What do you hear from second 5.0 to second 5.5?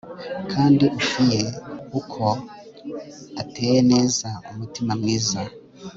mwiza